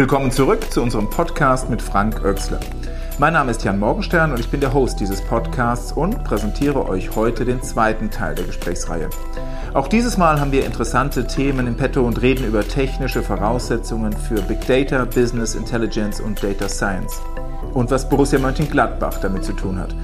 [0.00, 2.58] Willkommen zurück zu unserem Podcast mit Frank Oechsler.
[3.18, 7.14] Mein Name ist Jan Morgenstern und ich bin der Host dieses Podcasts und präsentiere euch
[7.16, 9.10] heute den zweiten Teil der Gesprächsreihe.
[9.74, 14.40] Auch dieses Mal haben wir interessante Themen im Petto und reden über technische Voraussetzungen für
[14.40, 17.20] Big Data, Business Intelligence und Data Science.
[17.74, 19.94] Und was Borussia Mönchengladbach damit zu tun hat.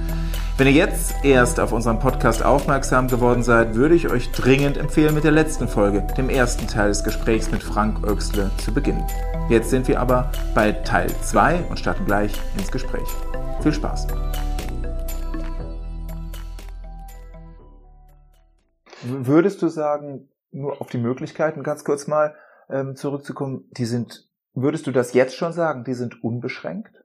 [0.57, 5.13] Wenn ihr jetzt erst auf unseren Podcast aufmerksam geworden seid, würde ich euch dringend empfehlen,
[5.13, 9.05] mit der letzten Folge, dem ersten Teil des Gesprächs mit Frank Oechsle, zu beginnen.
[9.49, 13.07] Jetzt sind wir aber bei Teil 2 und starten gleich ins Gespräch.
[13.61, 14.07] Viel Spaß!
[19.03, 22.33] Würdest du sagen, nur auf die Möglichkeiten ganz kurz mal
[22.67, 27.03] ähm, zurückzukommen, die sind, würdest du das jetzt schon sagen, die sind unbeschränkt?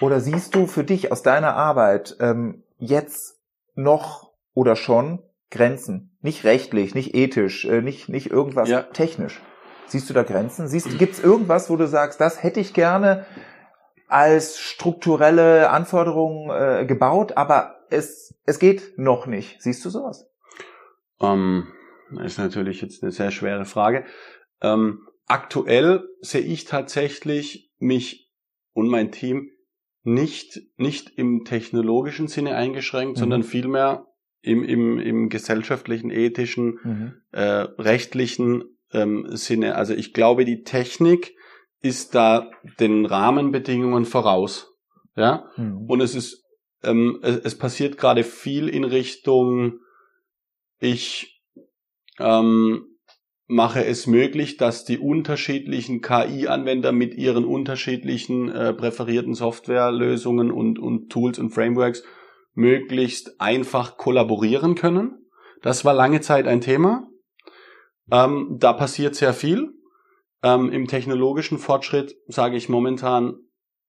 [0.00, 3.40] Oder siehst du für dich aus deiner Arbeit ähm, jetzt
[3.74, 6.16] noch oder schon Grenzen?
[6.20, 8.82] Nicht rechtlich, nicht ethisch, äh, nicht, nicht irgendwas ja.
[8.82, 9.40] technisch.
[9.86, 10.68] Siehst du da Grenzen?
[10.68, 13.26] Siehst, gibt's irgendwas, wo du sagst, das hätte ich gerne
[14.08, 19.60] als strukturelle Anforderung äh, gebaut, aber es, es geht noch nicht.
[19.62, 20.28] Siehst du sowas?
[21.20, 21.68] Ähm,
[22.10, 24.04] das ist natürlich jetzt eine sehr schwere Frage.
[24.60, 28.30] Ähm, aktuell sehe ich tatsächlich mich
[28.72, 29.50] und mein Team
[30.04, 33.20] nicht, nicht im technologischen Sinne eingeschränkt, mhm.
[33.20, 34.06] sondern vielmehr
[34.42, 37.14] im, im, im gesellschaftlichen, ethischen, mhm.
[37.32, 39.76] äh, rechtlichen ähm, Sinne.
[39.76, 41.34] Also ich glaube, die Technik
[41.80, 44.70] ist da den Rahmenbedingungen voraus.
[45.16, 45.86] Ja, mhm.
[45.88, 46.44] und es ist,
[46.82, 49.78] ähm, es, es passiert gerade viel in Richtung,
[50.80, 51.42] ich
[52.18, 52.93] ähm,
[53.46, 61.10] mache es möglich, dass die unterschiedlichen KI-Anwender mit ihren unterschiedlichen äh, präferierten Softwarelösungen und, und
[61.10, 62.02] Tools und Frameworks
[62.54, 65.26] möglichst einfach kollaborieren können.
[65.62, 67.08] Das war lange Zeit ein Thema.
[68.10, 69.72] Ähm, da passiert sehr viel.
[70.42, 73.36] Ähm, Im technologischen Fortschritt sage ich momentan,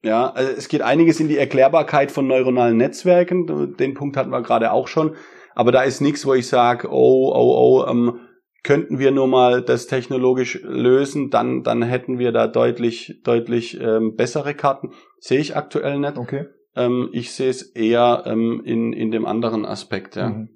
[0.02, 3.76] ja, also es geht einiges in die Erklärbarkeit von neuronalen Netzwerken.
[3.78, 5.16] Den Punkt hatten wir gerade auch schon.
[5.56, 8.20] Aber da ist nichts, wo ich sage, oh, oh, oh, ähm,
[8.66, 14.16] könnten wir nur mal das technologisch lösen, dann, dann hätten wir da deutlich, deutlich ähm,
[14.16, 14.90] bessere Karten.
[15.20, 16.18] Sehe ich aktuell nicht.
[16.18, 16.48] Okay.
[16.76, 20.30] Ähm, ich sehe es eher ähm, in, in dem anderen Aspekt, ja.
[20.30, 20.50] Mhm.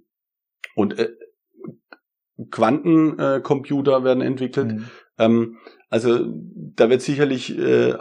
[0.76, 1.10] Und äh,
[2.50, 4.72] Quantencomputer äh, werden entwickelt.
[4.72, 4.86] Mhm.
[5.20, 5.58] Ähm,
[5.90, 6.20] also
[6.76, 7.94] da wird sicherlich äh,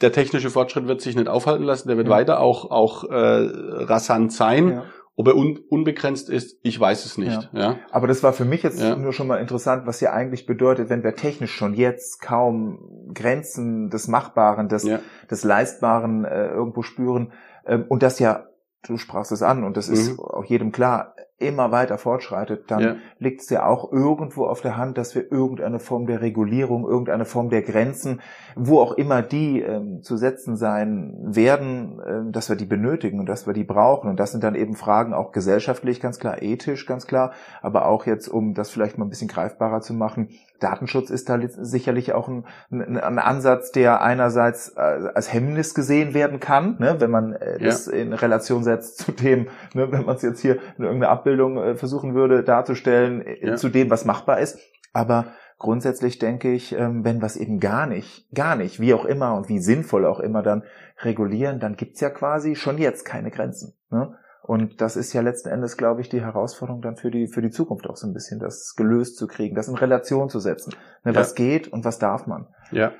[0.00, 2.14] der technische Fortschritt wird sich nicht aufhalten lassen, der wird ja.
[2.14, 4.68] weiter auch auch äh, rasant sein.
[4.68, 4.84] Ja.
[5.14, 7.50] Ob er un unbegrenzt ist, ich weiß es nicht.
[7.52, 7.60] Ja.
[7.60, 7.76] ja.
[7.90, 8.96] Aber das war für mich jetzt ja.
[8.96, 13.90] nur schon mal interessant, was ja eigentlich bedeutet, wenn wir technisch schon jetzt kaum Grenzen
[13.90, 15.00] des Machbaren, des, ja.
[15.30, 17.32] des Leistbaren äh, irgendwo spüren
[17.66, 18.46] ähm, und das ja,
[18.82, 20.20] du sprachst es an und das ist mhm.
[20.20, 22.96] auch jedem klar, immer weiter fortschreitet, dann ja.
[23.18, 27.24] liegt es ja auch irgendwo auf der Hand, dass wir irgendeine Form der Regulierung, irgendeine
[27.24, 28.20] Form der Grenzen,
[28.56, 33.26] wo auch immer die ähm, zu setzen sein werden, ähm, dass wir die benötigen und
[33.26, 34.08] dass wir die brauchen.
[34.08, 38.06] Und das sind dann eben Fragen auch gesellschaftlich, ganz klar, ethisch, ganz klar, aber auch
[38.06, 40.28] jetzt, um das vielleicht mal ein bisschen greifbarer zu machen,
[40.62, 46.14] Datenschutz ist da sicherlich auch ein, ein, ein Ansatz, der einerseits äh, als Hemmnis gesehen
[46.14, 47.66] werden kann, ne, wenn man äh, ja.
[47.66, 51.31] das in Relation setzt zu dem, ne, wenn man es jetzt hier in irgendeiner Abbildung
[51.38, 53.56] äh, versuchen würde darzustellen, äh, ja.
[53.56, 54.58] zu dem, was machbar ist.
[54.92, 55.26] Aber
[55.58, 59.34] grundsätzlich denke ich, ähm, wenn wir es eben gar nicht, gar nicht, wie auch immer
[59.34, 60.64] und wie sinnvoll auch immer dann
[60.98, 63.74] regulieren, dann gibt's ja quasi schon jetzt keine Grenzen.
[63.90, 64.16] Ne?
[64.42, 67.50] Und das ist ja letzten Endes, glaube ich, die Herausforderung dann für die, für die
[67.50, 70.74] Zukunft auch so ein bisschen, das gelöst zu kriegen, das in Relation zu setzen.
[71.04, 71.20] Ne, ja.
[71.20, 72.48] Was geht und was darf man?
[72.72, 72.92] Ja.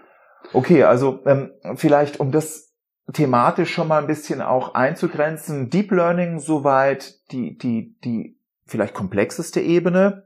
[0.53, 2.72] Okay, also ähm, vielleicht um das
[3.13, 8.37] thematisch schon mal ein bisschen auch einzugrenzen, Deep Learning soweit die, die, die
[8.67, 10.25] vielleicht komplexeste Ebene,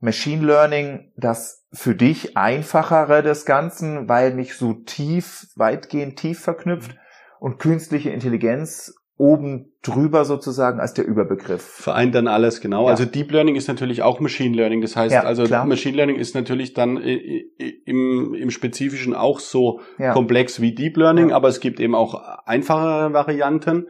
[0.00, 6.96] Machine Learning das für dich einfachere des Ganzen, weil nicht so tief, weitgehend tief verknüpft.
[7.38, 11.62] Und künstliche Intelligenz oben drüber sozusagen als der Überbegriff.
[11.62, 12.84] Vereint dann alles, genau.
[12.84, 12.90] Ja.
[12.90, 14.80] Also Deep Learning ist natürlich auch Machine Learning.
[14.80, 15.66] Das heißt, ja, also klar.
[15.66, 20.14] Machine Learning ist natürlich dann im, im Spezifischen auch so ja.
[20.14, 22.14] komplex wie Deep Learning, aber es gibt eben auch
[22.46, 23.88] einfachere Varianten.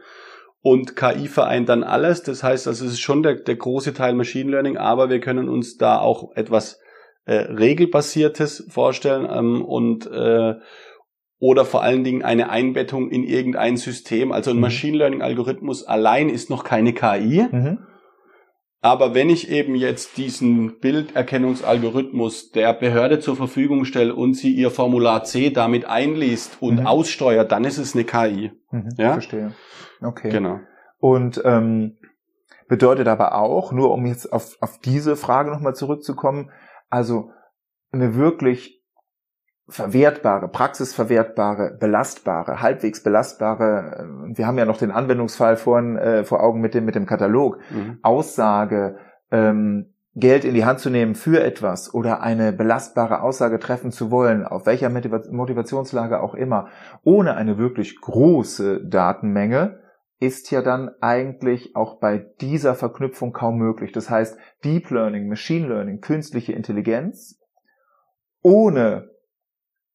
[0.63, 2.21] Und KI vereint dann alles.
[2.21, 5.49] Das heißt, also es ist schon der, der große Teil Machine Learning, aber wir können
[5.49, 6.79] uns da auch etwas
[7.25, 10.55] äh, regelbasiertes vorstellen ähm, und äh,
[11.41, 14.31] oder vor allen Dingen eine Einbettung in irgendein System.
[14.31, 14.61] Also ein mhm.
[14.61, 17.47] Machine Learning Algorithmus allein ist noch keine KI.
[17.51, 17.79] Mhm.
[18.79, 24.69] Aber wenn ich eben jetzt diesen Bilderkennungsalgorithmus der Behörde zur Verfügung stelle und sie ihr
[24.69, 26.87] Formular C damit einliest und mhm.
[26.87, 28.51] aussteuert, dann ist es eine KI.
[28.69, 29.13] Mhm, ja?
[29.13, 29.53] Verstehe.
[29.99, 30.29] Okay.
[30.29, 30.59] Genau.
[30.99, 31.97] Und ähm,
[32.67, 36.51] bedeutet aber auch, nur um jetzt auf, auf diese Frage nochmal zurückzukommen,
[36.91, 37.31] also
[37.91, 38.80] eine wirklich
[39.67, 46.43] verwertbare, praxisverwertbare, belastbare, halbwegs belastbare, äh, wir haben ja noch den Anwendungsfall vorhin, äh, vor
[46.43, 47.99] Augen mit dem, mit dem Katalog, mhm.
[48.01, 48.97] Aussage,
[49.31, 54.11] ähm, Geld in die Hand zu nehmen für etwas oder eine belastbare Aussage treffen zu
[54.11, 56.67] wollen, auf welcher Motivationslage auch immer,
[57.03, 59.79] ohne eine wirklich große Datenmenge,
[60.19, 63.93] ist ja dann eigentlich auch bei dieser Verknüpfung kaum möglich.
[63.93, 67.39] Das heißt, Deep Learning, Machine Learning, künstliche Intelligenz
[68.43, 69.10] ohne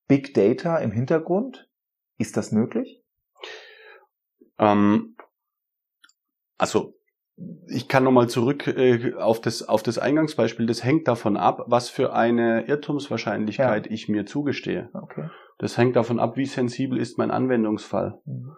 [0.08, 1.68] Big Data im Hintergrund?
[2.18, 3.02] Ist das möglich?
[4.58, 5.16] Ähm,
[6.58, 6.94] also
[7.68, 10.66] ich kann nochmal zurück äh, auf, das, auf das Eingangsbeispiel.
[10.66, 13.92] Das hängt davon ab, was für eine Irrtumswahrscheinlichkeit ja.
[13.92, 14.88] ich mir zugestehe.
[14.94, 15.28] Okay.
[15.58, 18.18] Das hängt davon ab, wie sensibel ist mein Anwendungsfall.
[18.24, 18.52] Mhm.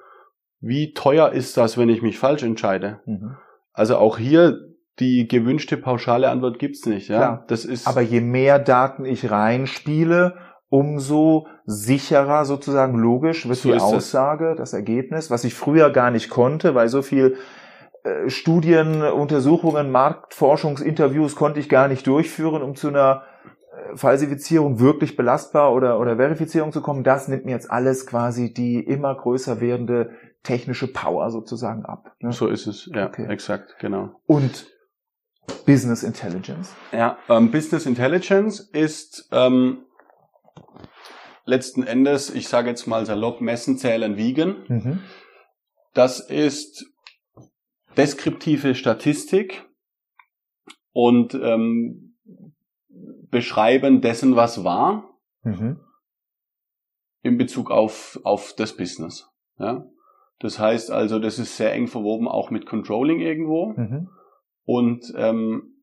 [0.60, 3.00] Wie teuer ist das, wenn ich mich falsch entscheide?
[3.06, 3.36] Mhm.
[3.72, 4.58] Also auch hier
[4.98, 7.08] die gewünschte pauschale Antwort gibt's nicht.
[7.08, 7.44] Ja, Klar.
[7.48, 7.86] das ist.
[7.86, 10.36] Aber je mehr Daten ich reinspiele,
[10.70, 14.58] umso sicherer sozusagen logisch wird so die Aussage, das.
[14.58, 17.36] das Ergebnis, was ich früher gar nicht konnte, weil so viel
[18.04, 23.22] äh, Studien, Untersuchungen, Marktforschungsinterviews konnte ich gar nicht durchführen, um zu einer
[23.72, 27.02] äh, Falsifizierung wirklich belastbar oder, oder Verifizierung zu kommen.
[27.02, 30.10] Das nimmt mir jetzt alles quasi die immer größer werdende
[30.42, 32.12] technische Power sozusagen ab.
[32.20, 32.32] Ne?
[32.32, 33.26] So ist es, ja, okay.
[33.28, 34.20] exakt, genau.
[34.26, 34.66] Und
[35.64, 36.74] Business Intelligence?
[36.92, 39.78] Ja, ähm, Business Intelligence ist ähm,
[41.48, 44.64] letzten Endes, ich sage jetzt mal salopp, messen, zählen, wiegen.
[44.68, 45.00] Mhm.
[45.94, 46.92] Das ist
[47.96, 49.64] deskriptive Statistik
[50.92, 52.16] und ähm,
[53.30, 55.80] Beschreiben dessen, was war, mhm.
[57.22, 59.28] in Bezug auf, auf das Business.
[59.58, 59.86] Ja?
[60.38, 63.72] Das heißt also, das ist sehr eng verwoben auch mit Controlling irgendwo.
[63.74, 64.08] Mhm.
[64.64, 65.77] Und ähm,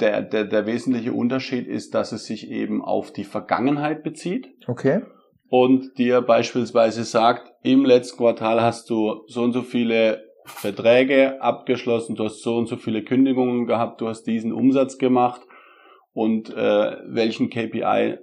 [0.00, 4.48] der, der, der wesentliche Unterschied ist, dass es sich eben auf die Vergangenheit bezieht.
[4.66, 5.02] Okay.
[5.48, 12.16] Und dir beispielsweise sagt, im letzten Quartal hast du so und so viele Verträge abgeschlossen,
[12.16, 15.40] du hast so und so viele Kündigungen gehabt, du hast diesen Umsatz gemacht
[16.12, 18.18] und äh, welchen KPI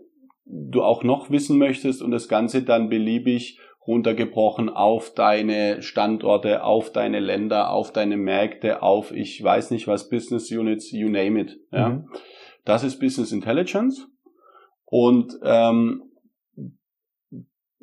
[0.45, 6.91] du auch noch wissen möchtest und das Ganze dann beliebig runtergebrochen auf deine Standorte, auf
[6.91, 11.59] deine Länder, auf deine Märkte, auf ich weiß nicht was, Business Units, you name it.
[11.71, 11.89] Ja.
[11.89, 12.09] Mhm.
[12.63, 14.07] Das ist Business Intelligence.
[14.85, 16.03] Und ähm,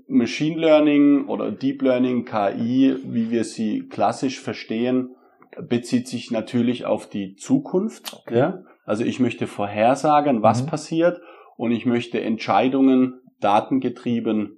[0.06, 5.16] Machine Learning oder Deep Learning, KI, wie wir sie klassisch verstehen,
[5.60, 8.14] bezieht sich natürlich auf die Zukunft.
[8.20, 8.38] Okay.
[8.38, 8.64] Ja?
[8.84, 10.66] Also ich möchte vorhersagen, was mhm.
[10.66, 11.20] passiert
[11.56, 14.57] und ich möchte Entscheidungen datengetrieben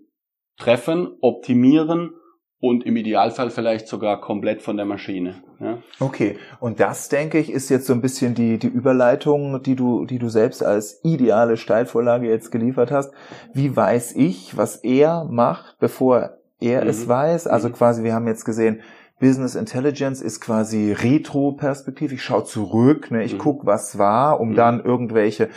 [0.60, 2.14] treffen, optimieren
[2.60, 5.42] und im Idealfall vielleicht sogar komplett von der Maschine.
[5.58, 5.78] Ja.
[5.98, 10.04] Okay, und das denke ich ist jetzt so ein bisschen die die Überleitung, die du
[10.04, 13.12] die du selbst als ideale Steilvorlage jetzt geliefert hast.
[13.52, 16.90] Wie weiß ich, was er macht, bevor er mhm.
[16.90, 17.46] es weiß?
[17.46, 17.72] Also mhm.
[17.72, 18.80] quasi, wir haben jetzt gesehen,
[19.20, 22.12] Business Intelligence ist quasi Retro-Perspektiv.
[22.12, 23.22] Ich schaue zurück, ne?
[23.22, 23.38] ich mhm.
[23.38, 24.54] guck, was war, um mhm.
[24.54, 25.50] dann irgendwelche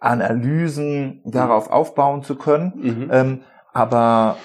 [0.00, 2.72] Analysen darauf aufbauen zu können.
[2.76, 3.10] Mhm.
[3.12, 3.40] Ähm,
[3.72, 4.36] aber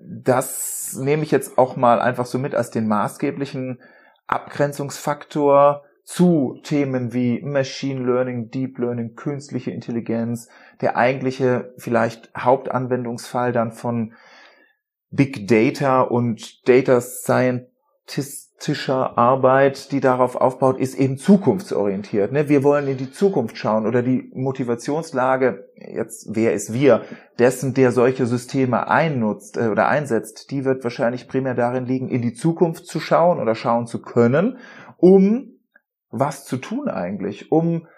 [0.00, 3.80] das nehme ich jetzt auch mal einfach so mit als den maßgeblichen
[4.26, 10.48] Abgrenzungsfaktor zu Themen wie Machine Learning, Deep Learning, künstliche Intelligenz,
[10.80, 14.14] der eigentliche vielleicht Hauptanwendungsfall dann von
[15.10, 22.30] Big Data und Data Scientist praktischer Arbeit, die darauf aufbaut, ist eben zukunftsorientiert.
[22.30, 22.48] Ne?
[22.48, 27.02] Wir wollen in die Zukunft schauen oder die Motivationslage, jetzt wer ist wir,
[27.40, 32.22] dessen, der solche Systeme einnutzt äh, oder einsetzt, die wird wahrscheinlich primär darin liegen, in
[32.22, 34.58] die Zukunft zu schauen oder schauen zu können,
[34.96, 35.58] um
[36.10, 37.88] was zu tun eigentlich, um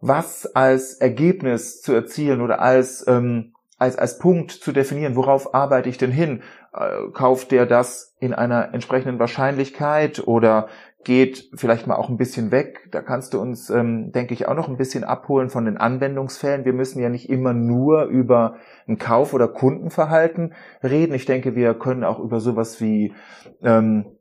[0.00, 5.88] was als Ergebnis zu erzielen oder als ähm, als, als Punkt zu definieren, worauf arbeite
[5.88, 6.42] ich denn hin?
[6.74, 10.68] Äh, kauft der das in einer entsprechenden Wahrscheinlichkeit oder
[11.04, 12.88] geht vielleicht mal auch ein bisschen weg?
[12.90, 16.64] Da kannst du uns, ähm, denke ich, auch noch ein bisschen abholen von den Anwendungsfällen.
[16.64, 18.56] Wir müssen ja nicht immer nur über
[18.88, 21.14] ein Kauf- oder Kundenverhalten reden.
[21.14, 23.14] Ich denke, wir können auch über sowas wie
[23.62, 24.17] ähm,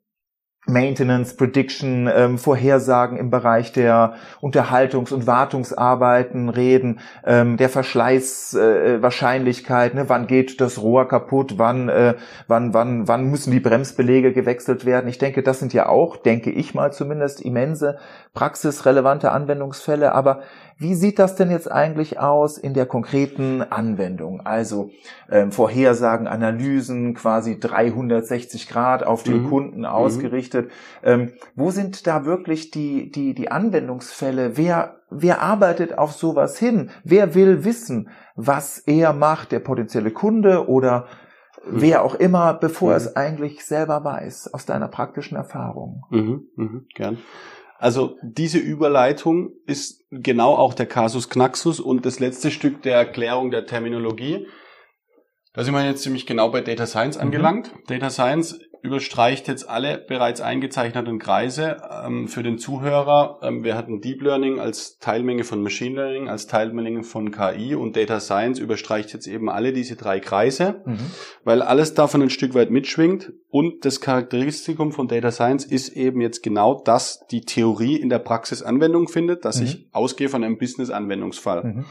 [0.68, 9.96] Maintenance, Prediction, ähm, Vorhersagen im Bereich der Unterhaltungs- und Wartungsarbeiten reden, ähm, der Verschleißwahrscheinlichkeit, äh,
[9.96, 12.16] ne, wann geht das Rohr kaputt, wann, äh,
[12.48, 15.08] wann, wann, wann müssen die Bremsbelege gewechselt werden.
[15.08, 17.98] Ich denke, das sind ja auch, denke ich mal zumindest, immense
[18.34, 20.14] praxisrelevante Anwendungsfälle.
[20.14, 20.42] Aber
[20.80, 24.46] wie sieht das denn jetzt eigentlich aus in der konkreten Anwendung?
[24.46, 24.92] Also
[25.32, 29.50] ähm, Vorhersagen, Analysen, quasi 360 Grad auf den mhm.
[29.50, 29.86] Kunden mhm.
[29.86, 30.57] ausgerichtet.
[30.64, 30.70] Mhm.
[31.04, 34.58] Ähm, wo sind da wirklich die, die, die Anwendungsfälle?
[34.58, 36.90] Wer, wer arbeitet auf sowas hin?
[37.04, 41.08] Wer will wissen, was er macht, der potenzielle Kunde oder
[41.66, 41.82] mhm.
[41.82, 42.94] wer auch immer, bevor mhm.
[42.94, 46.04] er es eigentlich selber weiß, aus deiner praktischen Erfahrung?
[46.10, 47.18] Mhm, mhm, gern.
[47.80, 53.52] Also diese Überleitung ist genau auch der Kasus Knaxus und das letzte Stück der Erklärung
[53.52, 54.48] der Terminologie.
[55.54, 57.24] Da sind wir jetzt ziemlich genau bei Data Science mhm.
[57.24, 57.74] angelangt.
[57.74, 57.80] Mhm.
[57.88, 63.39] Data Science überstreicht jetzt alle bereits eingezeichneten Kreise ähm, für den Zuhörer.
[63.41, 67.96] Ähm, wir hatten Deep Learning als Teilmenge von Machine Learning, als Teilmenge von KI und
[67.96, 71.12] Data Science überstreicht jetzt eben alle diese drei Kreise, mhm.
[71.43, 73.34] weil alles davon ein Stück weit mitschwingt.
[73.50, 78.19] Und das Charakteristikum von Data Science ist eben jetzt genau, dass die Theorie in der
[78.19, 79.65] Praxis Anwendung findet, dass mhm.
[79.65, 81.63] ich ausgehe von einem Business-Anwendungsfall.
[81.63, 81.86] Mhm.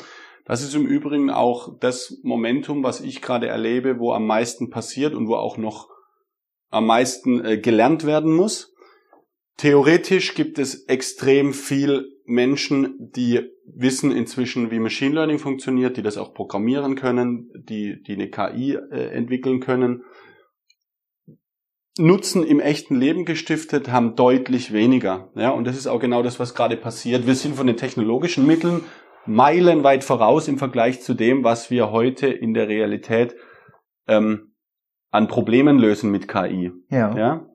[0.47, 5.13] Das ist im Übrigen auch das Momentum, was ich gerade erlebe, wo am meisten passiert
[5.13, 5.89] und wo auch noch
[6.71, 8.75] am meisten äh, gelernt werden muss.
[9.57, 16.19] Theoretisch gibt es extrem viel Menschen, die wissen inzwischen, wie Machine Learning funktioniert, die das
[16.19, 20.05] auch programmieren können, die, die eine KI äh, entwickeln können.
[21.99, 25.31] Nutzen im echten Leben gestiftet, haben deutlich weniger.
[25.35, 27.27] Ja, und das ist auch genau das, was gerade passiert.
[27.27, 28.83] Wir sind von den technologischen Mitteln
[29.25, 33.35] meilenweit voraus im Vergleich zu dem, was wir heute in der Realität
[34.07, 34.53] ähm,
[35.17, 36.73] an Problemen lösen mit KI.
[36.91, 37.17] Ja.
[37.17, 37.47] ja?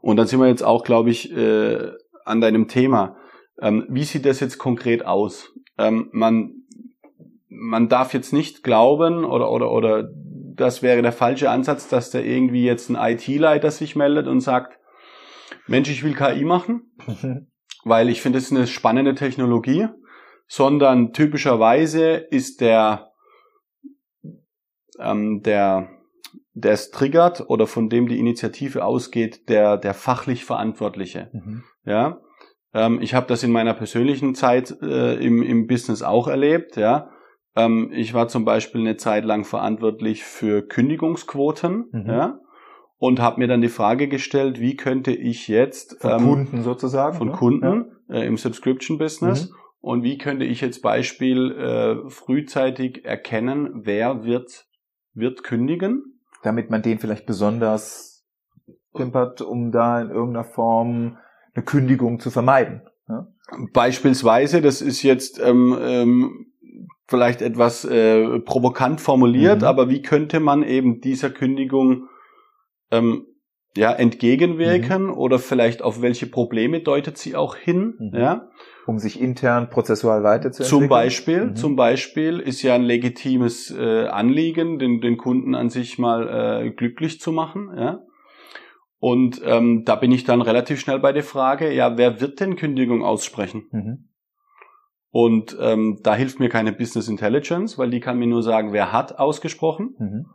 [0.00, 1.92] Und dann sind wir jetzt auch, glaube ich, äh,
[2.24, 3.16] an deinem Thema.
[3.60, 5.52] Ähm, wie sieht das jetzt konkret aus?
[5.76, 6.62] Ähm, man,
[7.48, 10.08] man darf jetzt nicht glauben oder, oder, oder
[10.54, 14.78] das wäre der falsche Ansatz, dass da irgendwie jetzt ein IT-Leiter sich meldet und sagt,
[15.66, 16.92] Mensch, ich will KI machen,
[17.84, 19.88] weil ich finde, es ist eine spannende Technologie,
[20.46, 23.12] sondern typischerweise ist der,
[24.98, 25.97] ähm, der
[26.60, 31.30] der es triggert oder von dem die Initiative ausgeht, der, der fachlich Verantwortliche.
[31.32, 31.64] Mhm.
[31.84, 32.20] Ja,
[32.74, 36.76] ähm, ich habe das in meiner persönlichen Zeit äh, im, im Business auch erlebt.
[36.76, 37.10] Ja,
[37.56, 41.88] ähm, ich war zum Beispiel eine Zeit lang verantwortlich für Kündigungsquoten.
[41.92, 42.06] Mhm.
[42.06, 42.40] Ja,
[42.98, 47.16] und habe mir dann die Frage gestellt, wie könnte ich jetzt von ähm, Kunden sozusagen
[47.16, 47.34] von ne?
[47.34, 48.16] Kunden ja.
[48.16, 49.56] äh, im Subscription Business mhm.
[49.80, 54.66] und wie könnte ich jetzt Beispiel äh, frühzeitig erkennen, wer wird
[55.14, 58.26] wird kündigen damit man den vielleicht besonders
[58.94, 61.18] pimpert, um da in irgendeiner Form
[61.54, 62.82] eine Kündigung zu vermeiden.
[63.08, 63.28] Ja?
[63.72, 66.46] Beispielsweise, das ist jetzt ähm, ähm,
[67.06, 69.66] vielleicht etwas äh, provokant formuliert, mhm.
[69.66, 72.08] aber wie könnte man eben dieser Kündigung
[72.90, 73.26] ähm,
[73.78, 75.14] ja entgegenwirken mhm.
[75.14, 77.94] oder vielleicht auf welche Probleme deutet sie auch hin?
[77.98, 78.18] Mhm.
[78.18, 78.48] Ja,
[78.88, 80.80] um sich intern prozessual weiterzuentwickeln?
[80.80, 81.56] Zum Beispiel, mhm.
[81.56, 86.28] zum Beispiel ist ja ein legitimes äh, Anliegen, den, den Kunden an sich mal
[86.66, 87.70] äh, glücklich zu machen.
[87.76, 88.00] Ja?
[88.98, 92.56] Und ähm, da bin ich dann relativ schnell bei der Frage, ja, wer wird denn
[92.56, 93.68] Kündigung aussprechen?
[93.70, 94.08] Mhm.
[95.10, 98.90] Und ähm, da hilft mir keine Business Intelligence, weil die kann mir nur sagen, wer
[98.92, 99.94] hat ausgesprochen.
[99.98, 100.26] Mhm.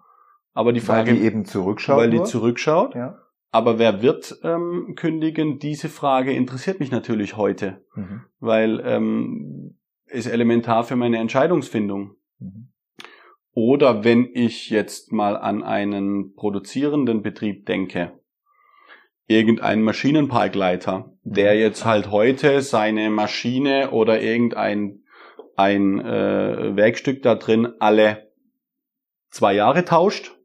[0.53, 2.93] Aber die Frage, weil die eben zurückschaut, weil die zurückschaut.
[2.93, 3.17] Ja.
[3.53, 5.59] Aber wer wird ähm, kündigen?
[5.59, 8.21] Diese Frage interessiert mich natürlich heute, mhm.
[8.39, 12.15] weil ähm, ist elementar für meine Entscheidungsfindung.
[12.39, 12.69] Mhm.
[13.53, 18.19] Oder wenn ich jetzt mal an einen produzierenden Betrieb denke,
[19.27, 21.59] irgendein Maschinenparkleiter, der mhm.
[21.59, 25.03] jetzt halt heute seine Maschine oder irgendein
[25.55, 28.31] ein äh, Werkstück da drin alle
[29.29, 30.35] zwei Jahre tauscht,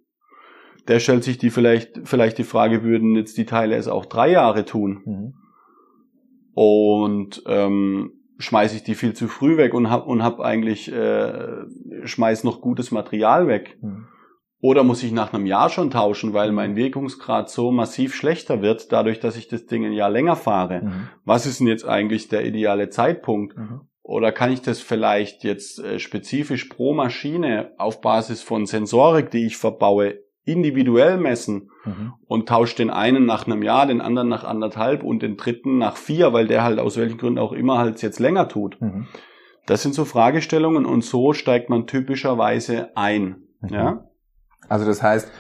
[0.88, 4.30] der stellt sich die vielleicht, vielleicht die Frage, würden jetzt die Teile es auch drei
[4.30, 5.02] Jahre tun?
[5.04, 5.34] Mhm.
[6.54, 11.66] Und ähm, schmeiße ich die viel zu früh weg und hab, und hab eigentlich, äh,
[12.04, 13.78] schmeiß noch gutes Material weg.
[13.80, 14.06] Mhm.
[14.60, 18.90] Oder muss ich nach einem Jahr schon tauschen, weil mein Wirkungsgrad so massiv schlechter wird,
[18.90, 20.82] dadurch, dass ich das Ding ein Jahr länger fahre?
[20.82, 21.08] Mhm.
[21.24, 23.56] Was ist denn jetzt eigentlich der ideale Zeitpunkt?
[23.56, 23.82] Mhm.
[24.02, 29.46] Oder kann ich das vielleicht jetzt äh, spezifisch pro Maschine auf Basis von Sensorik, die
[29.46, 30.18] ich verbaue,
[30.48, 32.14] individuell messen mhm.
[32.26, 35.96] und tauscht den einen nach einem Jahr, den anderen nach anderthalb und den dritten nach
[35.96, 38.80] vier, weil der halt aus welchen Gründen auch immer halt jetzt länger tut.
[38.80, 39.06] Mhm.
[39.66, 43.42] Das sind so Fragestellungen und so steigt man typischerweise ein.
[43.60, 43.68] Mhm.
[43.68, 44.04] Ja?
[44.68, 45.30] Also das heißt,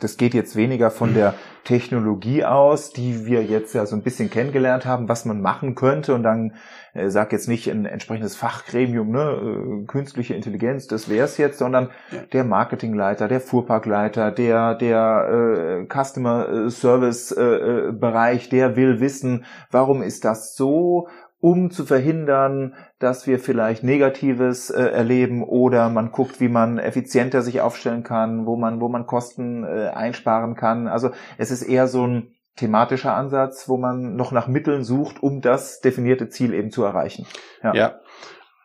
[0.00, 1.34] das geht jetzt weniger von der
[1.64, 6.14] Technologie aus, die wir jetzt ja so ein bisschen kennengelernt haben, was man machen könnte.
[6.14, 6.54] Und dann
[6.94, 11.58] äh, sag jetzt nicht ein entsprechendes Fachgremium, ne, äh, künstliche Intelligenz, das wäre es jetzt,
[11.58, 11.90] sondern
[12.32, 19.44] der Marketingleiter, der Fuhrparkleiter, der der äh, Customer Service äh, äh, Bereich, der will wissen,
[19.70, 21.08] warum ist das so
[21.40, 27.42] um zu verhindern, dass wir vielleicht Negatives äh, erleben oder man guckt, wie man effizienter
[27.42, 30.88] sich aufstellen kann, wo man, wo man Kosten äh, einsparen kann.
[30.88, 35.40] Also es ist eher so ein thematischer Ansatz, wo man noch nach Mitteln sucht, um
[35.40, 37.26] das definierte Ziel eben zu erreichen.
[37.62, 37.74] Ja.
[37.74, 38.00] ja.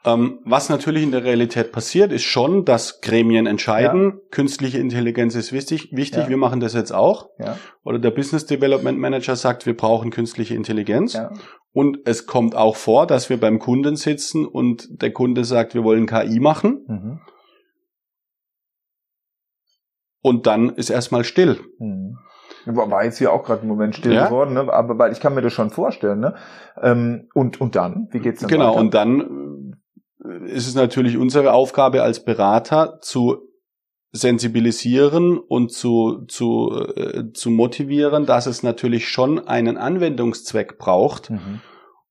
[0.05, 4.19] Ähm, was natürlich in der Realität passiert, ist schon, dass Gremien entscheiden, ja.
[4.31, 6.29] künstliche Intelligenz ist wichtig, wichtig, ja.
[6.29, 7.29] wir machen das jetzt auch.
[7.39, 7.57] Ja.
[7.85, 11.13] Oder der Business Development Manager sagt, wir brauchen künstliche Intelligenz.
[11.13, 11.31] Ja.
[11.71, 15.85] Und es kommt auch vor, dass wir beim Kunden sitzen und der Kunde sagt, wir
[15.85, 16.85] wollen KI machen.
[16.87, 17.19] Mhm.
[20.21, 21.59] Und dann ist erstmal still.
[21.79, 22.17] Mhm.
[22.65, 24.27] War jetzt hier auch gerade im Moment still ja?
[24.27, 24.71] geworden, ne?
[24.71, 26.19] aber ich kann mir das schon vorstellen.
[26.19, 26.35] Ne?
[26.81, 28.79] Ähm, und, und dann, wie geht's dann Genau, weiter?
[28.79, 29.52] und dann
[30.45, 33.49] ist es natürlich unsere Aufgabe als Berater zu
[34.11, 41.31] sensibilisieren und zu, zu, äh, zu motivieren, dass es natürlich schon einen Anwendungszweck braucht.
[41.31, 41.61] Mhm.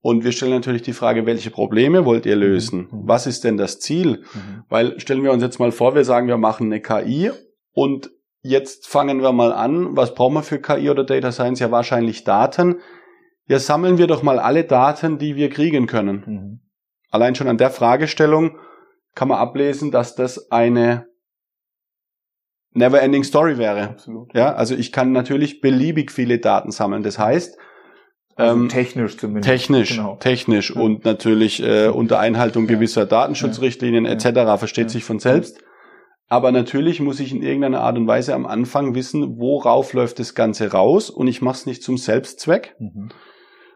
[0.01, 2.89] Und wir stellen natürlich die Frage, welche Probleme wollt ihr lösen?
[2.91, 3.03] Mhm.
[3.05, 4.25] Was ist denn das Ziel?
[4.35, 4.65] Mhm.
[4.69, 7.31] Weil stellen wir uns jetzt mal vor, wir sagen, wir machen eine KI
[7.73, 8.11] und
[8.43, 9.97] jetzt fangen wir mal an.
[9.97, 11.61] Was brauchen wir für KI oder Data Science?
[11.61, 12.81] Ja, wahrscheinlich Daten.
[13.47, 16.62] Ja, sammeln wir doch mal alle Daten, die wir kriegen können.
[17.13, 18.59] Allein schon an der Fragestellung
[19.15, 21.07] kann man ablesen, dass das eine
[22.73, 23.91] never-ending Story wäre.
[23.91, 24.35] Absolut.
[24.35, 27.03] Ja, also ich kann natürlich beliebig viele Daten sammeln.
[27.03, 27.59] Das heißt,
[28.35, 29.49] also ähm, technisch zumindest.
[29.49, 30.17] Technisch, genau.
[30.17, 30.81] technisch ja.
[30.81, 34.13] und natürlich äh, unter Einhaltung gewisser Datenschutzrichtlinien ja.
[34.13, 34.59] etc.
[34.59, 34.89] versteht ja.
[34.89, 35.63] sich von selbst.
[36.29, 40.35] Aber natürlich muss ich in irgendeiner Art und Weise am Anfang wissen, worauf läuft das
[40.35, 43.11] Ganze raus und ich mache es nicht zum Selbstzweck, mhm.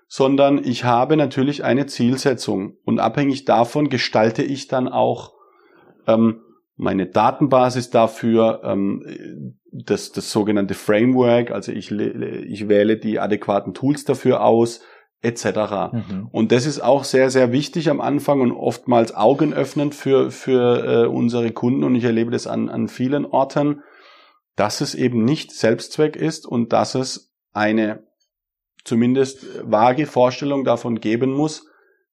[0.09, 5.35] Sondern ich habe natürlich eine Zielsetzung und abhängig davon gestalte ich dann auch
[6.07, 6.41] ähm,
[6.77, 14.05] meine Datenbasis dafür, ähm, das, das sogenannte Framework, also ich, ich wähle die adäquaten Tools
[14.05, 14.81] dafür aus,
[15.23, 15.93] etc.
[15.93, 16.29] Mhm.
[16.31, 21.07] Und das ist auch sehr, sehr wichtig am Anfang und oftmals augenöffnend für, für äh,
[21.07, 23.83] unsere Kunden und ich erlebe das an, an vielen Orten,
[24.55, 28.06] dass es eben nicht Selbstzweck ist und dass es eine
[28.87, 31.67] zumindest vage Vorstellung davon geben muss,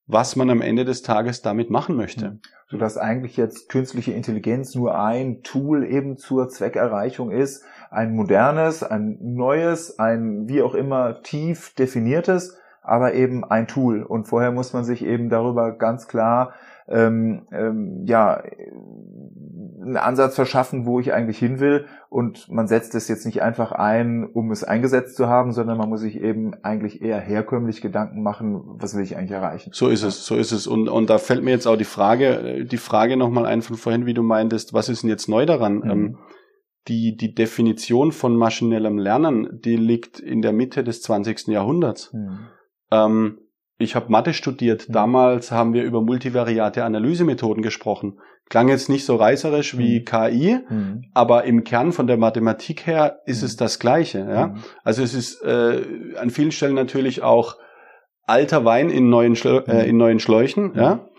[0.08, 2.32] was man am Ende des Tages damit machen möchte.
[2.32, 2.39] Mhm.
[2.70, 9.18] Sodass eigentlich jetzt künstliche Intelligenz nur ein Tool eben zur Zweckerreichung ist, ein modernes, ein
[9.22, 14.03] neues, ein wie auch immer tief definiertes, aber eben ein Tool.
[14.03, 16.53] Und vorher muss man sich eben darüber ganz klar
[16.87, 18.43] ähm, ähm, ja
[19.83, 21.85] einen Ansatz verschaffen, wo ich eigentlich hin will.
[22.09, 25.89] Und man setzt es jetzt nicht einfach ein, um es eingesetzt zu haben, sondern man
[25.89, 29.72] muss sich eben eigentlich eher herkömmlich Gedanken machen, was will ich eigentlich erreichen.
[29.74, 30.67] So ist es, so ist es.
[30.67, 34.05] Und, und da fällt mir jetzt auch die Frage, die Frage nochmal ein von vorhin,
[34.05, 35.75] wie du meintest, was ist denn jetzt neu daran?
[35.75, 35.89] Mhm.
[35.91, 36.17] Ähm,
[36.87, 41.48] die, die Definition von maschinellem Lernen, die liegt in der Mitte des 20.
[41.48, 42.11] Jahrhunderts.
[42.13, 42.39] Mhm.
[42.91, 43.37] Ähm,
[43.83, 44.89] ich habe Mathe studiert.
[44.89, 44.93] Mhm.
[44.93, 48.19] Damals haben wir über multivariate Analysemethoden gesprochen.
[48.50, 50.05] Klang jetzt nicht so reißerisch wie mhm.
[50.05, 51.05] KI, mhm.
[51.13, 53.46] aber im Kern von der Mathematik her ist mhm.
[53.46, 54.19] es das Gleiche.
[54.19, 54.48] Ja?
[54.48, 54.63] Mhm.
[54.83, 55.81] Also es ist äh,
[56.17, 57.57] an vielen Stellen natürlich auch
[58.25, 59.89] alter Wein in neuen, Schlö äh, mhm.
[59.89, 60.74] in neuen Schläuchen.
[60.75, 61.09] Ja?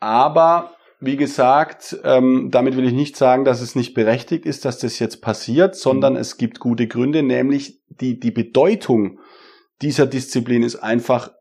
[0.00, 4.78] Aber wie gesagt, ähm, damit will ich nicht sagen, dass es nicht berechtigt ist, dass
[4.78, 9.18] das jetzt passiert, sondern es gibt gute Gründe, nämlich die, die Bedeutung
[9.82, 11.32] dieser Disziplin ist einfach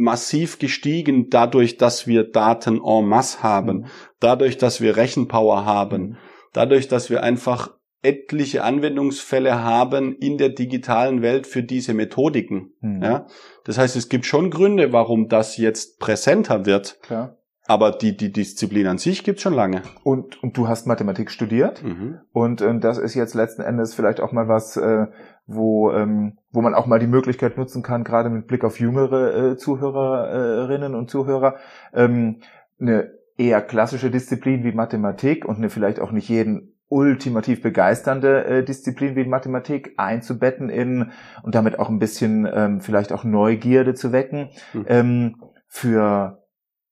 [0.00, 3.86] massiv gestiegen dadurch, dass wir Daten en masse haben, mhm.
[4.18, 6.16] dadurch, dass wir Rechenpower haben, mhm.
[6.52, 7.70] dadurch, dass wir einfach
[8.02, 12.72] etliche Anwendungsfälle haben in der digitalen Welt für diese Methodiken.
[12.80, 13.02] Mhm.
[13.02, 13.26] Ja?
[13.64, 16.98] Das heißt, es gibt schon Gründe, warum das jetzt präsenter wird.
[17.02, 17.36] Klar.
[17.70, 19.82] Aber die, die Disziplin an sich gibt's schon lange.
[20.02, 21.84] Und, und du hast Mathematik studiert.
[21.84, 22.18] Mhm.
[22.32, 25.06] Und äh, das ist jetzt letzten Endes vielleicht auch mal was, äh,
[25.46, 29.52] wo, ähm, wo man auch mal die Möglichkeit nutzen kann, gerade mit Blick auf jüngere
[29.52, 31.58] äh, Zuhörerinnen und Zuhörer,
[31.94, 32.40] ähm,
[32.80, 38.64] eine eher klassische Disziplin wie Mathematik und eine vielleicht auch nicht jeden ultimativ begeisternde äh,
[38.64, 41.12] Disziplin wie Mathematik einzubetten in
[41.44, 44.86] und damit auch ein bisschen ähm, vielleicht auch Neugierde zu wecken mhm.
[44.88, 45.36] ähm,
[45.68, 46.39] für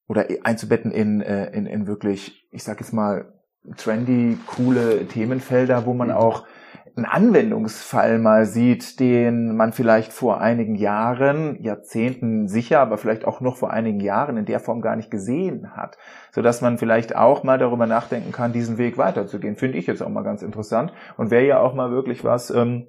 [0.08, 3.32] oder einzubetten in, äh, in, in wirklich, ich sag jetzt mal,
[3.76, 6.14] trendy, coole Themenfelder, wo man mhm.
[6.14, 6.46] auch
[6.96, 13.40] einen Anwendungsfall mal sieht, den man vielleicht vor einigen Jahren, Jahrzehnten sicher, aber vielleicht auch
[13.40, 15.96] noch vor einigen Jahren in der Form gar nicht gesehen hat,
[16.32, 19.54] so dass man vielleicht auch mal darüber nachdenken kann, diesen Weg weiterzugehen.
[19.54, 22.88] Finde ich jetzt auch mal ganz interessant und wäre ja auch mal wirklich was, ähm,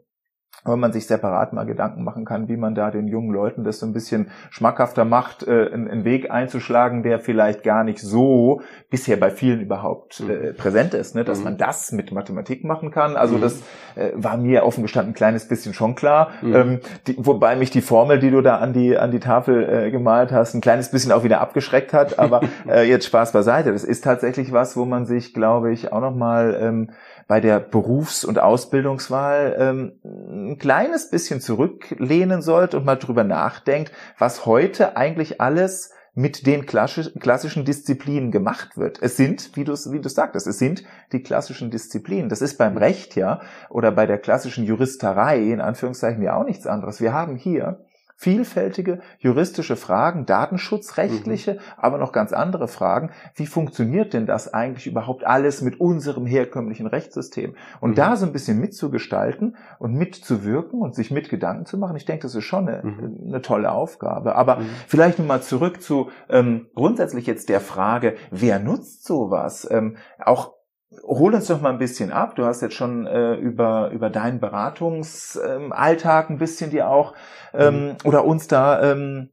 [0.66, 3.80] wenn man sich separat mal Gedanken machen kann, wie man da den jungen Leuten das
[3.80, 9.18] so ein bisschen schmackhafter macht, äh, einen Weg einzuschlagen, der vielleicht gar nicht so bisher
[9.18, 10.30] bei vielen überhaupt mhm.
[10.30, 11.24] äh, präsent ist, ne?
[11.24, 11.46] dass mhm.
[11.46, 13.16] man das mit Mathematik machen kann.
[13.16, 13.42] Also mhm.
[13.42, 13.62] das
[13.96, 16.56] äh, war mir offen gestanden ein kleines bisschen schon klar, mhm.
[16.56, 19.92] ähm, die, wobei mich die Formel, die du da an die an die Tafel äh,
[19.92, 22.20] gemalt hast, ein kleines bisschen auch wieder abgeschreckt hat.
[22.20, 23.72] Aber äh, jetzt Spaß beiseite.
[23.72, 26.92] Das ist tatsächlich was, wo man sich, glaube ich, auch noch mal ähm,
[27.30, 33.92] bei der Berufs- und Ausbildungswahl ähm, ein kleines bisschen zurücklehnen sollte und mal drüber nachdenkt,
[34.18, 38.98] was heute eigentlich alles mit den klassischen Disziplinen gemacht wird.
[39.04, 42.30] Es sind, wie du wie du sagtest, es sind die klassischen Disziplinen.
[42.30, 46.66] Das ist beim Recht ja oder bei der klassischen Juristerei in Anführungszeichen ja auch nichts
[46.66, 47.00] anderes.
[47.00, 47.86] Wir haben hier
[48.20, 51.60] vielfältige juristische Fragen, datenschutzrechtliche, mhm.
[51.78, 53.12] aber noch ganz andere Fragen.
[53.34, 57.56] Wie funktioniert denn das eigentlich überhaupt alles mit unserem herkömmlichen Rechtssystem?
[57.80, 57.96] Und mhm.
[57.96, 62.24] da so ein bisschen mitzugestalten und mitzuwirken und sich mit Gedanken zu machen, ich denke,
[62.24, 63.28] das ist schon eine, mhm.
[63.28, 64.36] eine tolle Aufgabe.
[64.36, 64.70] Aber mhm.
[64.86, 69.66] vielleicht nun mal zurück zu ähm, grundsätzlich jetzt der Frage, wer nutzt sowas?
[69.72, 70.59] Ähm, auch
[71.04, 72.36] Hol uns doch mal ein bisschen ab.
[72.36, 77.14] Du hast jetzt schon äh, über, über deinen Beratungsalltag ähm, ein bisschen dir auch
[77.54, 77.98] ähm, mhm.
[78.06, 79.30] oder uns da ähm,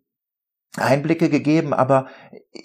[0.77, 2.07] Einblicke gegeben, aber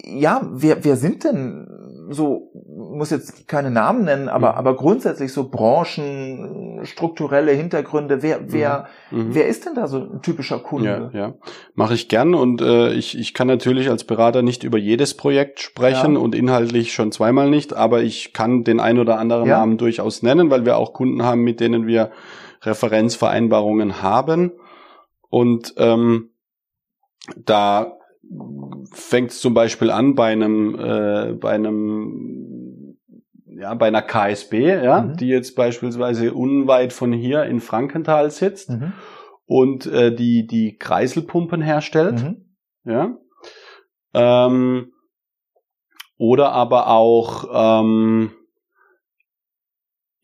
[0.04, 1.66] ja, wer, wer sind denn
[2.10, 4.58] so, muss jetzt keine Namen nennen, aber, mhm.
[4.58, 9.18] aber grundsätzlich so Branchen, strukturelle Hintergründe, wer, wer, mhm.
[9.18, 9.34] mhm.
[9.34, 11.10] wer ist denn da so ein typischer Kunde?
[11.12, 11.34] Ja, ja.
[11.74, 15.60] mache ich gern und äh, ich, ich kann natürlich als Berater nicht über jedes Projekt
[15.60, 16.20] sprechen ja.
[16.20, 19.58] und inhaltlich schon zweimal nicht, aber ich kann den ein oder anderen ja.
[19.58, 22.10] Namen durchaus nennen, weil wir auch Kunden haben, mit denen wir
[22.62, 24.52] Referenzvereinbarungen haben
[25.30, 26.30] und ähm,
[27.36, 27.98] da
[28.92, 32.96] fängt es zum Beispiel an bei einem, äh, bei einem,
[33.46, 35.16] ja, bei einer KSB, ja, mhm.
[35.16, 38.92] die jetzt beispielsweise unweit von hier in Frankenthal sitzt mhm.
[39.46, 42.54] und äh, die die Kreiselpumpen herstellt, mhm.
[42.84, 43.16] ja.
[44.14, 44.92] Ähm,
[46.18, 48.30] oder aber auch ähm,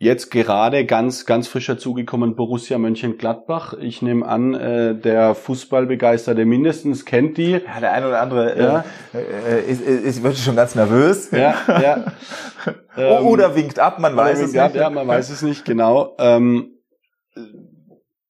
[0.01, 3.75] Jetzt gerade ganz, ganz frisch dazugekommen Borussia Mönchengladbach.
[3.81, 7.51] Ich nehme an, äh, der Fußballbegeisterte mindestens kennt die.
[7.51, 8.85] Ja, der eine oder andere äh, ja.
[9.13, 11.33] äh, ist, ist, wird schon ganz nervös.
[11.33, 12.13] Ja, ja.
[12.97, 14.61] ähm, oder winkt ab, man weiß es nicht.
[14.61, 16.15] Ab, ja, man weiß es nicht, genau.
[16.21, 16.79] Ähm,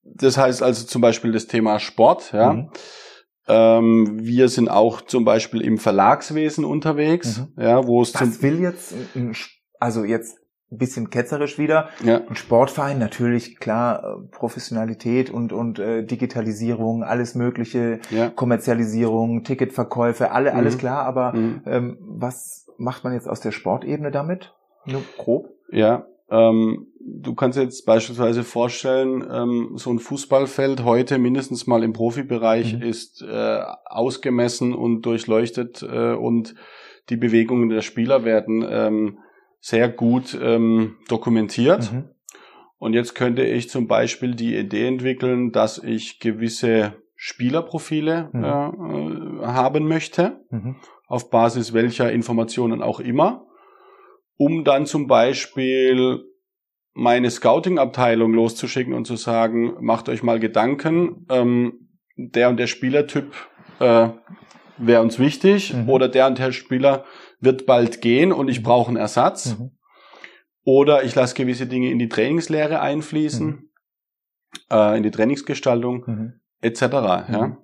[0.03, 2.55] das heißt also zum Beispiel das Thema Sport, ja.
[2.55, 2.71] Mhm.
[3.47, 7.63] Ähm, wir sind auch zum Beispiel im Verlagswesen unterwegs, mhm.
[7.63, 8.95] ja, wo es Was will jetzt,
[9.79, 10.39] also jetzt
[10.71, 11.89] ein bisschen ketzerisch wieder.
[12.05, 12.21] Ja.
[12.29, 18.29] Ein Sportverein natürlich klar äh, Professionalität und und äh, Digitalisierung, alles mögliche, ja.
[18.29, 20.59] Kommerzialisierung, Ticketverkäufe, alle mhm.
[20.59, 21.05] alles klar.
[21.05, 21.63] Aber mhm.
[21.67, 24.55] ähm, was macht man jetzt aus der Sportebene damit?
[24.85, 25.49] Nur grob?
[25.71, 31.95] Ja, ähm, du kannst jetzt beispielsweise vorstellen, ähm, so ein Fußballfeld heute mindestens mal im
[31.95, 32.83] Profibereich mhm.
[32.83, 36.55] ist äh, ausgemessen und durchleuchtet äh, und
[37.09, 39.19] die Bewegungen der Spieler werden ähm,
[39.61, 41.93] sehr gut ähm, dokumentiert.
[41.93, 42.11] Mhm.
[42.79, 48.45] Und jetzt könnte ich zum Beispiel die Idee entwickeln, dass ich gewisse Spielerprofile mhm.
[48.45, 50.77] äh, haben möchte, mhm.
[51.09, 53.47] auf Basis welcher Informationen auch immer,
[54.37, 56.25] um dann zum Beispiel
[56.95, 63.33] meine Scouting-Abteilung loszuschicken und zu sagen, macht euch mal Gedanken, ähm, der und der Spielertyp
[63.81, 64.09] äh,
[64.77, 65.89] wäre uns wichtig mhm.
[65.89, 67.05] oder der und der Spieler
[67.41, 68.65] wird bald gehen und ich mhm.
[68.65, 69.59] brauche einen Ersatz.
[69.59, 69.71] Mhm.
[70.65, 73.71] Oder ich lasse gewisse Dinge in die Trainingslehre einfließen, mhm.
[74.71, 76.33] äh, in die Trainingsgestaltung mhm.
[76.61, 76.83] etc.
[76.83, 77.47] Ja.
[77.47, 77.57] Mhm.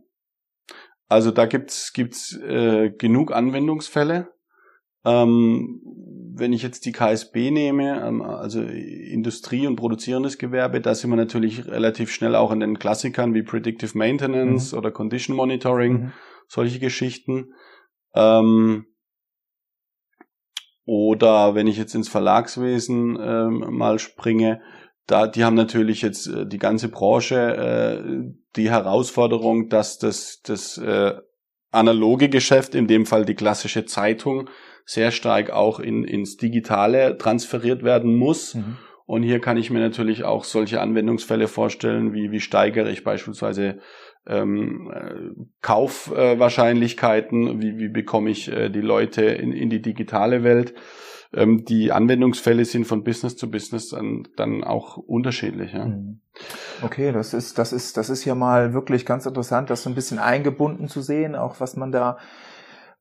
[1.09, 4.33] Also da gibt's gibt's äh, genug Anwendungsfälle.
[5.05, 5.83] Ähm,
[6.37, 11.17] wenn ich jetzt die KSB nehme, ähm, also Industrie und produzierendes Gewerbe, da sind wir
[11.17, 14.79] natürlich relativ schnell auch an den Klassikern wie Predictive Maintenance mhm.
[14.79, 16.13] oder Condition Monitoring, mhm.
[16.49, 17.53] solche Geschichten.
[18.15, 18.87] Ähm,
[20.85, 24.61] oder wenn ich jetzt ins Verlagswesen ähm, mal springe,
[25.07, 30.79] da, die haben natürlich jetzt äh, die ganze Branche äh, die Herausforderung, dass das, das
[30.79, 31.15] äh,
[31.71, 34.49] analoge Geschäft, in dem Fall die klassische Zeitung,
[34.87, 38.55] sehr stark auch in, ins Digitale transferiert werden muss.
[38.55, 38.77] Mhm.
[39.07, 43.79] Und hier kann ich mir natürlich auch solche Anwendungsfälle vorstellen, wie, wie steigere ich beispielsweise
[44.27, 45.15] ähm, äh,
[45.61, 50.75] Kaufwahrscheinlichkeiten, wie, wie bekomme ich äh, die Leute in, in die digitale Welt.
[51.33, 55.73] Ähm, die Anwendungsfälle sind von Business zu Business dann, dann auch unterschiedlich.
[55.73, 55.87] Ja.
[55.87, 56.21] Mhm.
[56.83, 59.95] Okay, das ist, das ist, das ist ja mal wirklich ganz interessant, das so ein
[59.95, 62.19] bisschen eingebunden zu sehen, auch was man da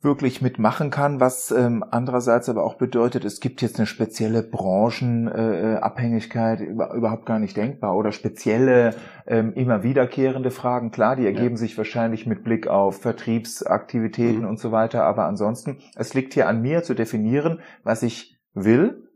[0.04, 6.62] wirklich mitmachen kann, was ähm, andererseits aber auch bedeutet, es gibt jetzt eine spezielle Branchenabhängigkeit
[6.62, 10.92] äh, über, überhaupt gar nicht denkbar oder spezielle ähm, immer wiederkehrende Fragen.
[10.92, 11.58] Klar, die ergeben ja.
[11.58, 14.48] sich wahrscheinlich mit Blick auf Vertriebsaktivitäten mhm.
[14.48, 19.10] und so weiter, aber ansonsten, es liegt hier an mir zu definieren, was ich will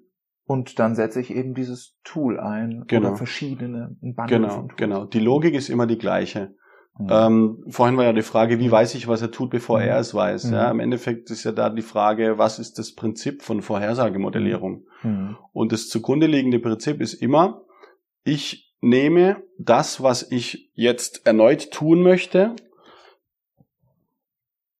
[0.45, 3.09] und dann setze ich eben dieses Tool ein genau.
[3.09, 3.97] oder verschiedene
[4.29, 5.05] Genau, genau.
[5.05, 6.55] Die Logik ist immer die gleiche.
[6.97, 7.07] Mhm.
[7.11, 9.87] Ähm, vorhin war ja die Frage, wie weiß ich, was er tut, bevor mhm.
[9.87, 10.45] er es weiß.
[10.45, 10.53] Mhm.
[10.53, 14.85] Ja, Im Endeffekt ist ja da die Frage, was ist das Prinzip von Vorhersagemodellierung?
[15.03, 15.37] Mhm.
[15.53, 17.61] Und das zugrunde liegende Prinzip ist immer,
[18.23, 22.55] ich nehme das, was ich jetzt erneut tun möchte,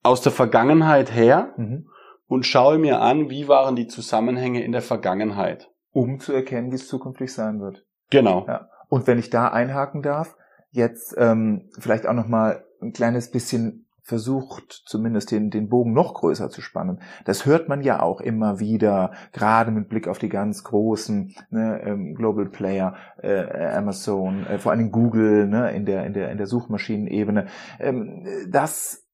[0.02, 1.88] aus der Vergangenheit her mhm.
[2.26, 5.70] und schaue mir an, wie waren die Zusammenhänge in der Vergangenheit.
[5.92, 7.84] Um zu erkennen, wie es zukünftig sein wird.
[8.10, 8.44] Genau.
[8.46, 8.68] Ja.
[8.88, 10.36] Und wenn ich da einhaken darf,
[10.78, 16.14] jetzt ähm, vielleicht auch noch mal ein kleines bisschen versucht, zumindest den, den Bogen noch
[16.14, 17.02] größer zu spannen.
[17.26, 21.82] Das hört man ja auch immer wieder, gerade mit Blick auf die ganz großen ne,
[21.84, 26.38] ähm, Global Player, äh, Amazon, äh, vor allem Google ne, in der in der in
[26.38, 27.48] der Suchmaschinenebene,
[27.80, 29.06] ähm, dass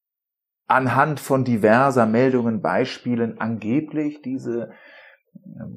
[0.69, 4.71] anhand von diverser Meldungen, Beispielen angeblich diese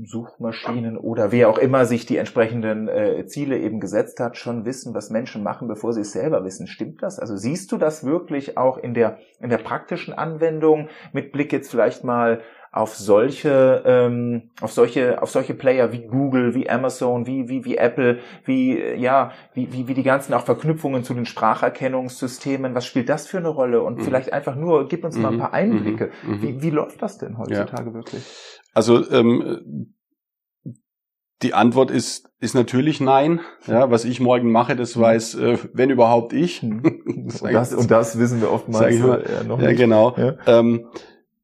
[0.06, 4.94] Suchmaschinen oder wer auch immer sich die entsprechenden äh, Ziele eben gesetzt hat, schon wissen,
[4.94, 6.68] was Menschen machen, bevor sie es selber wissen.
[6.68, 7.20] Stimmt das?
[7.20, 11.70] Also siehst du das wirklich auch in der in der praktischen Anwendung mit Blick jetzt
[11.70, 12.42] vielleicht mal
[12.72, 17.78] auf solche ähm, auf solche auf solche Player wie Google, wie Amazon, wie wie wie
[17.78, 22.76] Apple, wie äh, ja wie wie wie die ganzen auch Verknüpfungen zu den Spracherkennungssystemen.
[22.76, 23.82] Was spielt das für eine Rolle?
[23.82, 24.02] Und mhm.
[24.02, 25.40] vielleicht einfach nur gib uns mal ein mhm.
[25.40, 26.12] paar Einblicke.
[26.24, 26.32] Mhm.
[26.32, 26.42] mhm.
[26.42, 27.94] Wie wie läuft das denn heutzutage ja.
[27.94, 28.62] wirklich?
[28.74, 29.94] Also ähm,
[31.44, 33.42] die Antwort ist, ist natürlich nein.
[33.68, 35.02] Ja, was ich morgen mache, das mhm.
[35.02, 36.64] weiß, äh, wenn überhaupt ich.
[36.64, 36.84] Mhm.
[37.42, 39.78] und, das, und das wissen wir oftmals ich mal, ja, noch ja, nicht.
[39.78, 40.16] Genau.
[40.18, 40.36] Ja.
[40.48, 40.88] Ähm,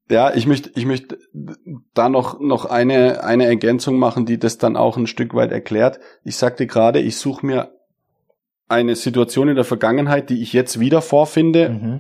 [0.10, 1.18] ja, ich möchte, ich möchte
[1.94, 6.00] da noch, noch eine, eine Ergänzung machen, die das dann auch ein Stück weit erklärt.
[6.24, 7.72] Ich sagte gerade, ich suche mir
[8.68, 12.00] eine Situation in der Vergangenheit, die ich jetzt wieder vorfinde, mhm.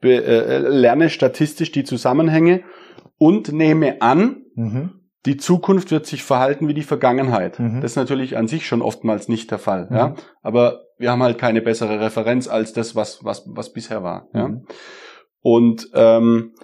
[0.00, 2.62] be, äh, lerne statistisch die Zusammenhänge
[3.18, 4.90] und nehme an, mhm.
[5.24, 7.58] die Zukunft wird sich verhalten wie die Vergangenheit.
[7.58, 7.80] Mhm.
[7.80, 9.88] Das ist natürlich an sich schon oftmals nicht der Fall.
[9.90, 9.96] Mhm.
[9.96, 10.14] Ja?
[10.42, 14.28] Aber wir haben halt keine bessere Referenz als das, was, was, was bisher war.
[14.32, 14.48] Ja?
[14.48, 14.66] Mhm.
[15.40, 16.54] Und ähm,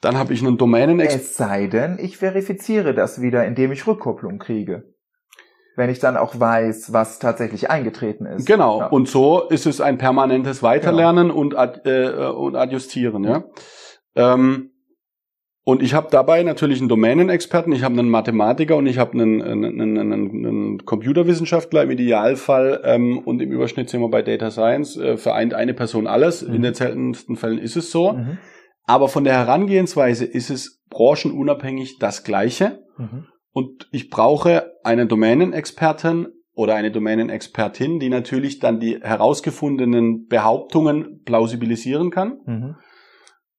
[0.00, 1.00] dann habe ich einen Domänen.
[1.00, 4.84] Es sei denn, ich verifiziere das wieder, indem ich Rückkopplung kriege
[5.76, 8.46] wenn ich dann auch weiß, was tatsächlich eingetreten ist.
[8.46, 8.80] Genau.
[8.80, 8.86] Ja.
[8.86, 11.40] Und so ist es ein permanentes Weiterlernen genau.
[11.40, 13.24] und, ad, äh, und adjustieren.
[13.24, 13.44] Ja.
[14.14, 14.69] Ähm,
[15.62, 19.42] und ich habe dabei natürlich einen Domänenexperten, ich habe einen Mathematiker und ich habe einen,
[19.42, 24.96] einen, einen, einen Computerwissenschaftler im Idealfall ähm, und im Überschnitt sind wir bei Data Science,
[24.96, 26.46] äh, vereint eine Person alles.
[26.46, 26.54] Mhm.
[26.54, 28.14] In den seltensten Fällen ist es so.
[28.14, 28.38] Mhm.
[28.84, 32.82] Aber von der Herangehensweise ist es branchenunabhängig das Gleiche.
[32.96, 33.26] Mhm.
[33.52, 42.10] Und ich brauche einen Domänenexperten oder eine Domänenexpertin, die natürlich dann die herausgefundenen Behauptungen plausibilisieren
[42.10, 42.40] kann.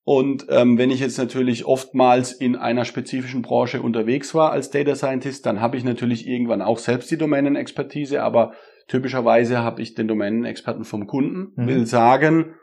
[0.03, 4.95] Und ähm, wenn ich jetzt natürlich oftmals in einer spezifischen Branche unterwegs war als Data
[4.95, 8.53] Scientist, dann habe ich natürlich irgendwann auch selbst die Domänenexpertise, aber
[8.87, 11.67] typischerweise habe ich den Domänenexperten vom Kunden, mhm.
[11.67, 12.55] will sagen,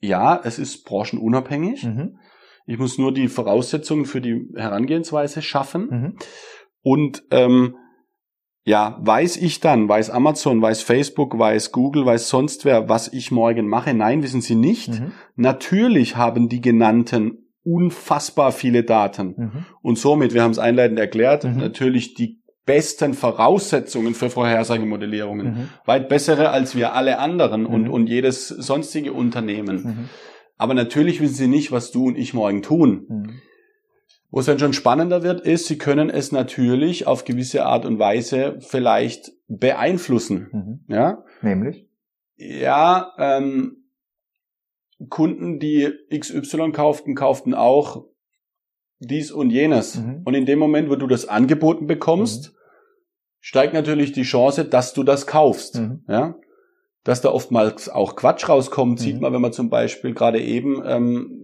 [0.00, 1.84] ja, es ist branchenunabhängig.
[1.84, 2.18] Mhm.
[2.66, 5.88] Ich muss nur die Voraussetzungen für die Herangehensweise schaffen.
[5.90, 6.16] Mhm.
[6.82, 7.76] Und ähm,
[8.64, 13.30] ja, weiß ich dann, weiß Amazon, weiß Facebook, weiß Google, weiß sonst wer, was ich
[13.30, 13.92] morgen mache?
[13.92, 14.88] Nein, wissen sie nicht.
[14.88, 15.12] Mhm.
[15.36, 19.34] Natürlich haben die genannten unfassbar viele Daten.
[19.36, 19.64] Mhm.
[19.82, 21.58] Und somit, wir haben es einleitend erklärt, mhm.
[21.58, 25.46] natürlich die besten Voraussetzungen für Vorhersagemodellierungen.
[25.46, 25.68] Mhm.
[25.84, 27.90] Weit bessere als wir alle anderen und, mhm.
[27.90, 29.82] und jedes sonstige Unternehmen.
[29.82, 30.08] Mhm.
[30.56, 33.40] Aber natürlich wissen sie nicht, was du und ich morgen tun.
[34.34, 38.00] Wo es dann schon spannender wird, ist, sie können es natürlich auf gewisse Art und
[38.00, 40.48] Weise vielleicht beeinflussen.
[40.50, 40.80] Mhm.
[40.92, 41.22] Ja?
[41.40, 41.86] Nämlich?
[42.34, 43.84] Ja, ähm,
[45.08, 48.06] Kunden, die XY kauften, kauften auch
[48.98, 50.00] dies und jenes.
[50.00, 50.22] Mhm.
[50.24, 52.56] Und in dem Moment, wo du das angeboten bekommst, mhm.
[53.38, 55.78] steigt natürlich die Chance, dass du das kaufst.
[55.78, 56.02] Mhm.
[56.08, 56.34] Ja?
[57.04, 59.20] Dass da oftmals auch Quatsch rauskommt, sieht mhm.
[59.20, 61.43] man, wenn man zum Beispiel gerade eben ähm,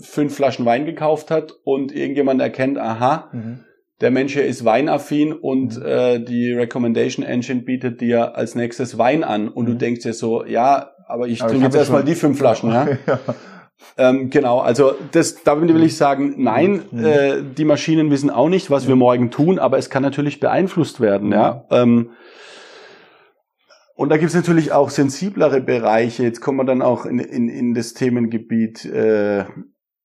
[0.00, 3.60] fünf Flaschen Wein gekauft hat und irgendjemand erkennt, aha, mhm.
[4.00, 5.86] der Mensch hier ist weinaffin und mhm.
[5.86, 9.72] äh, die Recommendation Engine bietet dir als nächstes Wein an und mhm.
[9.72, 12.88] du denkst dir so, ja, aber ich trinke jetzt erstmal die fünf Flaschen, ja.
[13.06, 13.18] ja.
[13.96, 17.04] Ähm, genau, also das, da will ich sagen, nein, mhm.
[17.04, 21.00] äh, die Maschinen wissen auch nicht, was wir morgen tun, aber es kann natürlich beeinflusst
[21.00, 21.64] werden, ja.
[21.70, 21.76] Mhm.
[21.76, 22.10] Ähm,
[23.98, 26.22] und da gibt es natürlich auch sensiblere Bereiche.
[26.22, 29.44] Jetzt kommen wir dann auch in, in, in das Themengebiet äh,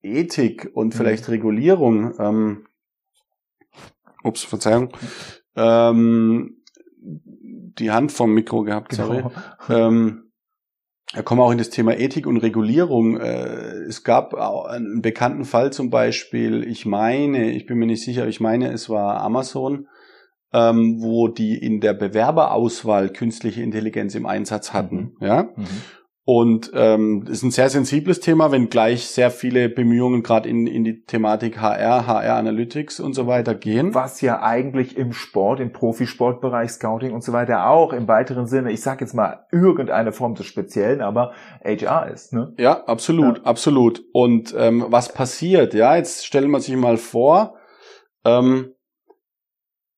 [0.03, 0.97] Ethik und mhm.
[0.97, 2.65] vielleicht Regulierung, ähm,
[4.23, 4.89] ups, Verzeihung,
[5.55, 6.57] ähm,
[6.99, 9.05] die Hand vom Mikro gehabt, genau.
[9.05, 9.23] sorry.
[9.69, 10.31] Ähm,
[11.13, 13.17] da kommen wir auch in das Thema Ethik und Regulierung.
[13.17, 18.27] Äh, es gab einen bekannten Fall zum Beispiel, ich meine, ich bin mir nicht sicher,
[18.27, 19.87] ich meine, es war Amazon,
[20.53, 25.15] ähm, wo die in der Bewerberauswahl künstliche Intelligenz im Einsatz hatten.
[25.19, 25.25] Mhm.
[25.25, 25.43] Ja.
[25.55, 25.67] Mhm.
[26.25, 30.85] Und ähm, ist ein sehr sensibles Thema, wenn gleich sehr viele Bemühungen gerade in, in
[30.85, 33.93] die Thematik HR, HR Analytics und so weiter gehen.
[33.93, 38.71] Was ja eigentlich im Sport, im Profisportbereich, Scouting und so weiter auch im weiteren Sinne,
[38.71, 42.31] ich sage jetzt mal irgendeine Form des Speziellen, aber HR ist.
[42.31, 42.53] Ne?
[42.57, 43.43] Ja, absolut, ja.
[43.43, 44.01] absolut.
[44.13, 45.73] Und ähm, was passiert?
[45.73, 47.57] Ja, jetzt stellen wir sich mal vor,
[48.23, 48.73] ähm,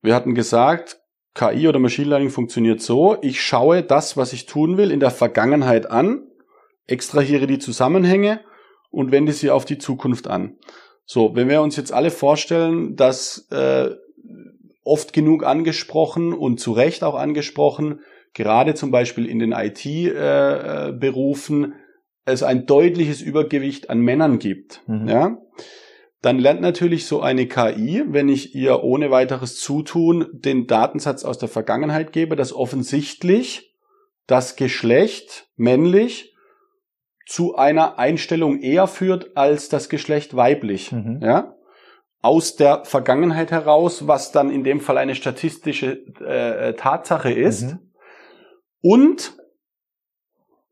[0.02, 1.05] wir hatten gesagt,
[1.36, 5.12] KI oder Machine Learning funktioniert so, ich schaue das, was ich tun will, in der
[5.12, 6.24] Vergangenheit an,
[6.88, 8.40] extrahiere die Zusammenhänge
[8.90, 10.56] und wende sie auf die Zukunft an.
[11.06, 13.90] So, wenn wir uns jetzt alle vorstellen, dass äh,
[14.84, 18.00] oft genug angesprochen und zu Recht auch angesprochen,
[18.34, 20.94] gerade zum Beispiel in den IT-Berufen,
[21.66, 21.76] äh,
[22.26, 24.82] es ein deutliches Übergewicht an Männern gibt.
[24.88, 25.08] Mhm.
[25.08, 25.38] Ja?
[26.26, 31.38] Dann lernt natürlich so eine KI, wenn ich ihr ohne weiteres Zutun den Datensatz aus
[31.38, 33.76] der Vergangenheit gebe, dass offensichtlich
[34.26, 36.36] das Geschlecht männlich
[37.28, 40.92] zu einer Einstellung eher führt als das Geschlecht weiblich.
[40.92, 41.20] Mhm.
[41.22, 41.54] Ja?
[42.24, 45.92] Aus der Vergangenheit heraus, was dann in dem Fall eine statistische
[46.26, 47.74] äh, Tatsache ist.
[47.74, 47.92] Mhm.
[48.82, 49.38] Und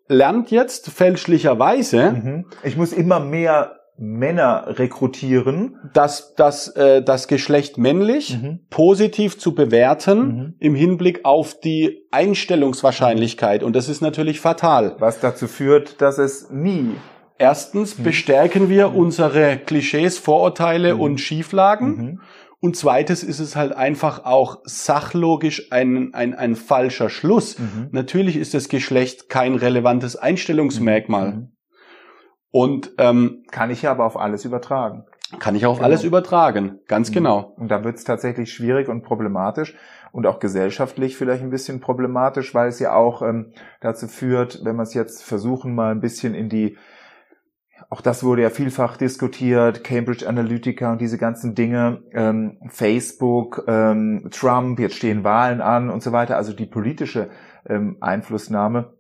[0.08, 2.12] lernt jetzt fälschlicherweise.
[2.12, 2.46] Mhm.
[2.63, 5.78] Ich muss immer mehr Männer rekrutieren.
[5.94, 8.60] Das, das, äh, das Geschlecht männlich mhm.
[8.70, 10.56] positiv zu bewerten mhm.
[10.60, 13.64] im Hinblick auf die Einstellungswahrscheinlichkeit.
[13.64, 14.96] Und das ist natürlich fatal.
[15.00, 16.96] Was dazu führt, dass es nie.
[17.38, 18.04] Erstens mhm.
[18.04, 18.96] bestärken wir mhm.
[18.96, 21.02] unsere Klischees, Vorurteile mhm.
[21.02, 21.96] und Schieflagen.
[21.96, 22.22] Mhm.
[22.60, 27.58] Und zweites ist es halt einfach auch sachlogisch ein, ein, ein falscher Schluss.
[27.92, 31.50] Natürlich ist das Geschlecht kein relevantes Einstellungsmerkmal.
[32.56, 35.06] Und ähm, kann ich ja aber auf alles übertragen.
[35.39, 35.88] Kann ich auf genau.
[35.88, 37.13] alles übertragen, ganz mhm.
[37.16, 37.54] genau.
[37.58, 39.76] Und da wird es tatsächlich schwierig und problematisch
[40.12, 44.76] und auch gesellschaftlich vielleicht ein bisschen problematisch, weil es ja auch ähm, dazu führt, wenn
[44.76, 46.78] wir es jetzt versuchen, mal ein bisschen in die
[47.89, 54.30] auch das wurde ja vielfach diskutiert, Cambridge Analytica und diese ganzen Dinge, ähm, Facebook, ähm,
[54.32, 56.38] Trump, jetzt stehen Wahlen an und so weiter.
[56.38, 57.30] Also die politische
[57.68, 58.94] ähm, Einflussnahme,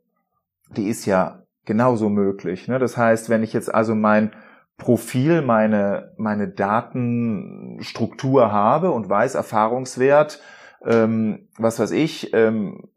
[0.75, 2.67] die ist ja genauso möglich.
[2.67, 2.79] Ne?
[2.79, 4.33] Das heißt, wenn ich jetzt also mein
[4.77, 10.41] Profil, meine, meine Datenstruktur habe und weiß, Erfahrungswert,
[10.85, 12.89] ähm, was weiß ich, ähm,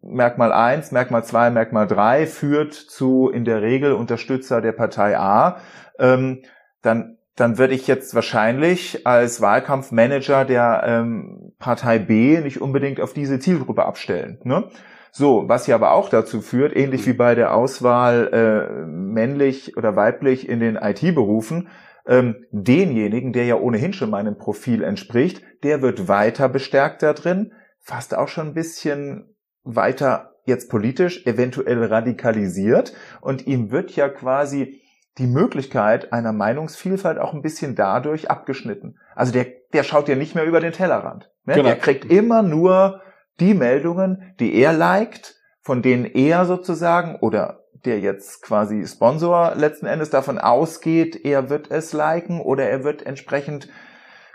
[0.00, 5.58] Merkmal 1, Merkmal 2, Merkmal 3 führt zu in der Regel Unterstützer der Partei A,
[5.98, 6.42] ähm,
[6.80, 13.12] dann, dann würde ich jetzt wahrscheinlich als Wahlkampfmanager der ähm, Partei B nicht unbedingt auf
[13.12, 14.38] diese Zielgruppe abstellen.
[14.44, 14.70] Ne?
[15.18, 19.96] So, was ja aber auch dazu führt, ähnlich wie bei der Auswahl äh, männlich oder
[19.96, 21.70] weiblich in den IT-Berufen,
[22.06, 27.52] ähm, denjenigen, der ja ohnehin schon meinem Profil entspricht, der wird weiter bestärkt da drin,
[27.80, 34.80] fast auch schon ein bisschen weiter jetzt politisch, eventuell radikalisiert und ihm wird ja quasi
[35.18, 39.00] die Möglichkeit einer Meinungsvielfalt auch ein bisschen dadurch abgeschnitten.
[39.16, 41.28] Also der, der schaut ja nicht mehr über den Tellerrand.
[41.44, 41.54] Ne?
[41.54, 41.66] Genau.
[41.66, 43.00] Der kriegt immer nur
[43.40, 49.86] die Meldungen, die er liked, von denen er sozusagen oder der jetzt quasi Sponsor letzten
[49.86, 53.68] Endes davon ausgeht, er wird es liken oder er wird entsprechend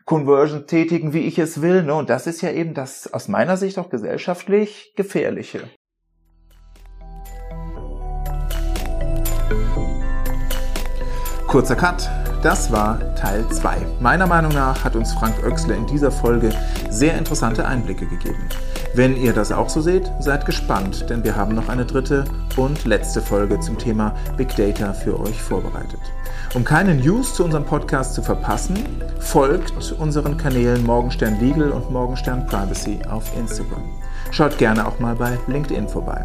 [0.06, 1.84] Conversion tätigen, wie ich es will.
[1.84, 1.94] Ne?
[1.94, 5.70] Und das ist ja eben das aus meiner Sicht auch gesellschaftlich gefährliche.
[11.48, 12.10] Kurzer Cut.
[12.42, 13.78] Das war Teil 2.
[14.02, 16.50] Meiner Meinung nach hat uns Frank Oechsler in dieser Folge
[16.89, 18.50] sehr interessante Einblicke gegeben.
[18.95, 22.25] Wenn ihr das auch so seht, seid gespannt, denn wir haben noch eine dritte
[22.58, 25.99] und letzte Folge zum Thema Big Data für euch vorbereitet.
[26.53, 28.77] Um keine News zu unserem Podcast zu verpassen,
[29.19, 33.84] folgt unseren Kanälen Morgenstern Legal und Morgenstern Privacy auf Instagram.
[34.29, 36.23] Schaut gerne auch mal bei LinkedIn vorbei.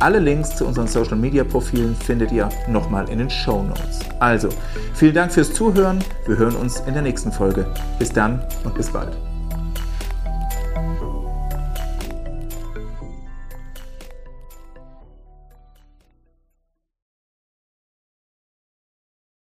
[0.00, 4.00] Alle Links zu unseren Social Media Profilen findet ihr nochmal in den Show Notes.
[4.18, 4.48] Also,
[4.94, 6.02] vielen Dank fürs Zuhören.
[6.26, 7.72] Wir hören uns in der nächsten Folge.
[8.00, 9.16] Bis dann und bis bald.